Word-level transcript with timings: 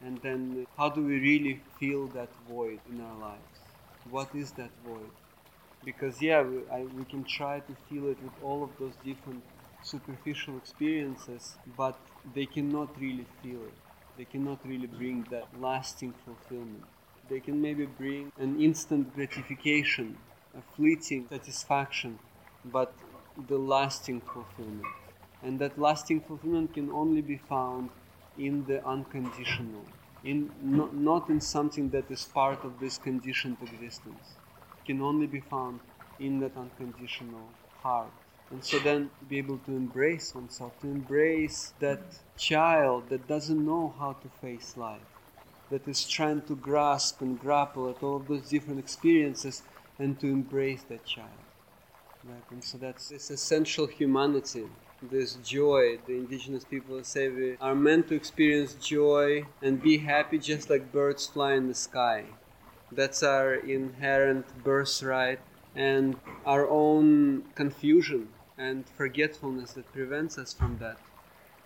And 0.00 0.20
then 0.22 0.66
how 0.76 0.90
do 0.90 1.02
we 1.02 1.18
really 1.18 1.62
feel 1.78 2.08
that 2.08 2.28
void 2.46 2.80
in 2.88 3.00
our 3.00 3.18
lives? 3.18 3.58
What 4.04 4.34
is 4.34 4.52
that 4.52 4.70
void? 4.84 5.10
Because 5.82 6.20
yeah, 6.20 6.42
we, 6.42 6.58
I, 6.70 6.84
we 6.84 7.04
can 7.04 7.24
try 7.24 7.60
to 7.60 7.74
feel 7.88 8.08
it 8.08 8.22
with 8.22 8.32
all 8.42 8.62
of 8.62 8.70
those 8.78 8.96
different 9.04 9.42
superficial 9.84 10.56
experiences, 10.56 11.56
but 11.76 11.98
they 12.34 12.46
cannot 12.46 12.98
really 12.98 13.26
feel 13.42 13.60
it. 13.62 13.78
They 14.16 14.24
cannot 14.24 14.58
really 14.64 14.86
bring 14.86 15.26
that 15.30 15.48
lasting 15.60 16.14
fulfillment. 16.24 16.84
They 17.28 17.40
can 17.40 17.60
maybe 17.60 17.86
bring 17.86 18.32
an 18.38 18.60
instant 18.60 19.14
gratification, 19.14 20.16
a 20.56 20.62
fleeting 20.74 21.26
satisfaction, 21.28 22.18
but 22.64 22.94
the 23.48 23.58
lasting 23.58 24.22
fulfillment. 24.22 24.86
And 25.42 25.58
that 25.58 25.78
lasting 25.78 26.20
fulfillment 26.22 26.72
can 26.72 26.90
only 26.90 27.20
be 27.20 27.36
found 27.36 27.90
in 28.38 28.64
the 28.66 28.84
unconditional, 28.86 29.84
in 30.24 30.50
not, 30.62 30.94
not 30.94 31.28
in 31.28 31.40
something 31.40 31.90
that 31.90 32.10
is 32.10 32.24
part 32.24 32.64
of 32.64 32.80
this 32.80 32.96
conditioned 32.96 33.58
existence. 33.60 34.36
It 34.78 34.86
can 34.86 35.02
only 35.02 35.26
be 35.26 35.40
found 35.40 35.80
in 36.18 36.40
that 36.40 36.56
unconditional 36.56 37.48
heart 37.82 38.12
and 38.54 38.64
so 38.64 38.78
then 38.78 39.10
be 39.28 39.36
able 39.38 39.58
to 39.58 39.72
embrace 39.72 40.32
oneself, 40.32 40.80
to 40.80 40.86
embrace 40.86 41.72
that 41.80 42.02
child 42.36 43.08
that 43.08 43.26
doesn't 43.26 43.66
know 43.66 43.92
how 43.98 44.12
to 44.12 44.28
face 44.40 44.76
life, 44.76 45.10
that 45.72 45.88
is 45.88 46.08
trying 46.08 46.40
to 46.42 46.54
grasp 46.54 47.20
and 47.20 47.40
grapple 47.40 47.90
at 47.90 48.00
all 48.00 48.20
those 48.20 48.48
different 48.48 48.78
experiences 48.78 49.62
and 49.98 50.20
to 50.20 50.28
embrace 50.28 50.84
that 50.88 51.04
child. 51.04 51.42
Right? 52.22 52.48
And 52.52 52.62
so 52.62 52.78
that's 52.78 53.08
this 53.08 53.28
essential 53.32 53.88
humanity, 53.88 54.66
this 55.02 55.34
joy. 55.34 55.98
The 56.06 56.12
indigenous 56.12 56.64
people 56.64 57.02
say 57.02 57.28
we 57.28 57.56
are 57.60 57.74
meant 57.74 58.06
to 58.10 58.14
experience 58.14 58.74
joy 58.74 59.46
and 59.62 59.82
be 59.82 59.98
happy 59.98 60.38
just 60.38 60.70
like 60.70 60.92
birds 60.92 61.26
fly 61.26 61.54
in 61.54 61.66
the 61.66 61.74
sky. 61.74 62.26
That's 62.92 63.24
our 63.24 63.54
inherent 63.54 64.46
birthright 64.62 65.40
and 65.74 66.14
our 66.46 66.70
own 66.70 67.42
confusion 67.56 68.28
and 68.56 68.84
forgetfulness 68.96 69.72
that 69.72 69.90
prevents 69.92 70.38
us 70.38 70.52
from 70.52 70.78
that. 70.78 70.98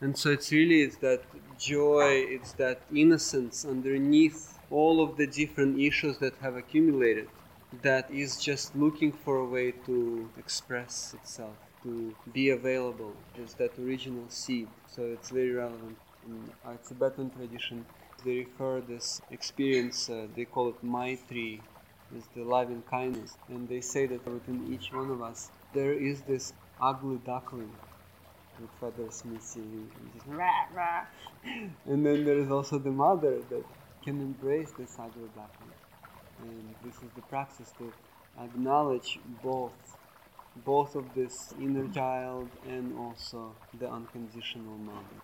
And 0.00 0.16
so 0.16 0.30
it's 0.30 0.52
really 0.52 0.82
it's 0.82 0.96
that 0.96 1.22
joy, 1.58 2.24
it's 2.28 2.52
that 2.52 2.82
innocence 2.94 3.64
underneath 3.64 4.58
all 4.70 5.02
of 5.02 5.16
the 5.16 5.26
different 5.26 5.80
issues 5.80 6.18
that 6.18 6.34
have 6.40 6.56
accumulated 6.56 7.28
that 7.82 8.10
is 8.10 8.40
just 8.40 8.74
looking 8.76 9.12
for 9.12 9.38
a 9.38 9.44
way 9.44 9.72
to 9.86 10.28
express 10.38 11.14
itself, 11.14 11.56
to 11.82 12.14
be 12.32 12.50
available. 12.50 13.12
It's 13.36 13.54
that 13.54 13.72
original 13.78 14.24
seed. 14.28 14.68
So 14.94 15.02
it's 15.02 15.30
very 15.30 15.52
relevant. 15.52 15.96
In 16.26 16.50
our 16.64 16.76
Tibetan 16.86 17.30
tradition, 17.30 17.84
they 18.24 18.38
refer 18.38 18.80
this 18.80 19.20
experience, 19.30 20.08
uh, 20.08 20.26
they 20.34 20.44
call 20.44 20.68
it 20.68 20.82
Maitri, 20.84 21.60
is 22.16 22.24
the 22.34 22.42
loving 22.42 22.82
kindness. 22.90 23.36
And 23.48 23.68
they 23.68 23.80
say 23.80 24.06
that 24.06 24.26
within 24.26 24.72
each 24.72 24.92
one 24.92 25.10
of 25.10 25.22
us, 25.22 25.50
there 25.72 25.92
is 25.92 26.22
this 26.22 26.52
ugly 26.80 27.18
duckling 27.24 27.70
with 28.60 28.70
feathers 28.80 29.24
missing 29.24 29.90
and 30.00 30.12
just 30.14 30.26
rah, 30.26 30.66
rah. 30.74 31.04
and 31.86 32.04
then 32.04 32.24
there 32.24 32.38
is 32.38 32.50
also 32.50 32.78
the 32.78 32.90
mother 32.90 33.38
that 33.50 33.64
can 34.04 34.20
embrace 34.20 34.72
this 34.78 34.96
ugly 34.98 35.28
duckling. 35.34 35.74
And 36.42 36.74
this 36.84 36.94
is 36.96 37.10
the 37.14 37.22
practice 37.22 37.72
to 37.78 37.92
acknowledge 38.42 39.18
both 39.42 39.72
both 40.64 40.94
of 40.94 41.04
this 41.14 41.52
inner 41.60 41.86
child 41.92 42.48
and 42.66 42.96
also 42.98 43.52
the 43.78 43.90
unconditional 43.90 44.78
mother. 44.78 45.20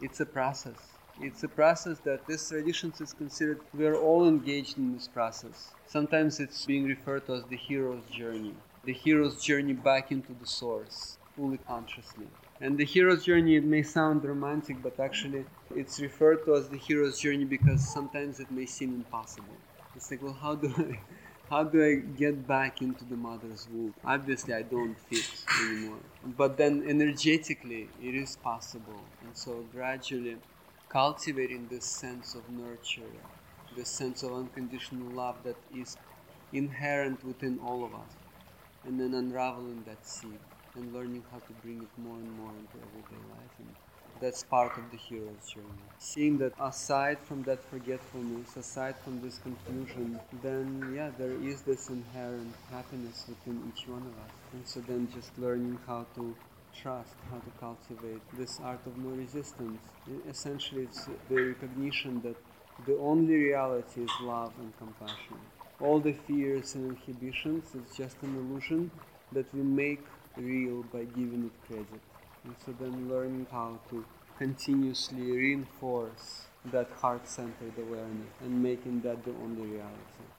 It's 0.00 0.18
a 0.18 0.26
process. 0.26 0.74
It's 1.20 1.44
a 1.44 1.48
process 1.48 1.98
that 2.00 2.26
this 2.26 2.48
tradition 2.48 2.92
is 3.00 3.12
considered 3.12 3.60
we 3.72 3.86
are 3.86 3.96
all 3.96 4.26
engaged 4.26 4.78
in 4.78 4.94
this 4.94 5.06
process. 5.06 5.70
Sometimes 5.86 6.40
it's 6.40 6.64
being 6.64 6.84
referred 6.84 7.26
to 7.26 7.34
as 7.34 7.44
the 7.44 7.56
hero's 7.56 8.04
journey 8.10 8.54
the 8.88 8.94
hero's 8.94 9.42
journey 9.44 9.74
back 9.74 10.10
into 10.10 10.32
the 10.32 10.46
source, 10.46 11.18
fully 11.36 11.58
consciously. 11.58 12.26
And 12.58 12.78
the 12.78 12.86
hero's 12.86 13.22
journey, 13.22 13.56
it 13.56 13.64
may 13.64 13.82
sound 13.82 14.24
romantic, 14.24 14.82
but 14.82 14.98
actually 14.98 15.44
it's 15.70 16.00
referred 16.00 16.46
to 16.46 16.54
as 16.54 16.70
the 16.70 16.78
hero's 16.78 17.20
journey 17.20 17.44
because 17.44 17.82
sometimes 17.92 18.40
it 18.40 18.50
may 18.50 18.64
seem 18.64 18.94
impossible. 18.94 19.58
It's 19.94 20.10
like, 20.10 20.22
well, 20.22 20.38
how 20.40 20.54
do 20.54 20.72
I, 20.78 21.02
how 21.50 21.64
do 21.64 21.84
I 21.84 21.96
get 21.96 22.46
back 22.46 22.80
into 22.80 23.04
the 23.04 23.16
mother's 23.16 23.68
womb? 23.70 23.92
Obviously, 24.02 24.54
I 24.54 24.62
don't 24.62 24.98
fit 24.98 25.28
anymore. 25.62 26.00
But 26.24 26.56
then 26.56 26.82
energetically, 26.88 27.90
it 28.00 28.14
is 28.14 28.36
possible. 28.36 29.02
And 29.20 29.36
so 29.36 29.64
gradually 29.70 30.38
cultivating 30.88 31.68
this 31.68 31.84
sense 31.84 32.34
of 32.34 32.48
nurture, 32.48 33.12
this 33.76 33.90
sense 33.90 34.22
of 34.22 34.32
unconditional 34.32 35.08
love 35.14 35.42
that 35.44 35.58
is 35.70 35.94
inherent 36.52 37.22
within 37.22 37.58
all 37.58 37.84
of 37.84 37.92
us 37.94 38.14
and 38.84 38.98
then 39.00 39.14
unraveling 39.14 39.84
that 39.84 40.06
seed 40.06 40.40
and 40.74 40.92
learning 40.92 41.24
how 41.30 41.38
to 41.40 41.52
bring 41.52 41.82
it 41.82 41.90
more 41.96 42.18
and 42.18 42.32
more 42.32 42.52
into 42.56 42.76
everyday 42.86 43.22
life. 43.28 43.52
And 43.58 43.74
that's 44.20 44.42
part 44.42 44.76
of 44.78 44.90
the 44.90 44.96
hero's 44.96 45.46
journey. 45.46 45.90
Seeing 45.98 46.38
that 46.38 46.52
aside 46.58 47.18
from 47.20 47.44
that 47.44 47.64
forgetfulness 47.70 48.56
aside 48.56 48.96
from 49.04 49.20
this 49.20 49.38
confusion 49.38 50.20
then 50.32 50.90
yeah 50.92 51.10
there 51.16 51.34
is 51.34 51.62
this 51.62 51.88
inherent 51.88 52.54
happiness 52.70 53.26
within 53.28 53.62
each 53.68 53.86
one 53.86 54.06
of 54.06 54.16
us. 54.18 54.32
And 54.52 54.66
so 54.66 54.80
then 54.80 55.08
just 55.08 55.38
learning 55.38 55.78
how 55.86 56.06
to 56.16 56.36
trust 56.74 57.16
how 57.30 57.38
to 57.40 57.50
cultivate 57.58 58.22
this 58.32 58.60
art 58.60 58.86
of 58.86 58.96
no 58.96 59.10
resistance. 59.10 59.80
Essentially 60.26 60.82
it's 60.82 61.08
the 61.28 61.36
recognition 61.36 62.20
that 62.22 62.36
the 62.84 62.96
only 62.98 63.34
reality 63.34 64.02
is 64.02 64.10
love 64.20 64.52
and 64.58 64.76
compassion 64.76 65.38
all 65.80 66.00
the 66.00 66.12
fears 66.12 66.74
and 66.74 66.96
inhibitions 66.96 67.74
it's 67.74 67.96
just 67.96 68.16
an 68.22 68.34
illusion 68.36 68.90
that 69.32 69.52
we 69.54 69.62
make 69.62 70.06
real 70.36 70.82
by 70.82 71.04
giving 71.04 71.44
it 71.44 71.66
credit. 71.66 72.00
And 72.44 72.54
so 72.64 72.72
then 72.72 73.08
learning 73.08 73.46
how 73.50 73.80
to 73.90 74.04
continuously 74.38 75.30
reinforce 75.32 76.46
that 76.66 76.88
heart-centered 77.00 77.76
awareness 77.78 78.32
and 78.40 78.62
making 78.62 79.00
that 79.02 79.24
the 79.24 79.32
only 79.32 79.62
reality 79.62 80.37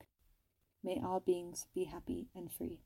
May 0.84 1.02
all 1.04 1.20
beings 1.20 1.66
be 1.74 1.84
happy 1.84 2.28
and 2.36 2.52
free. 2.52 2.78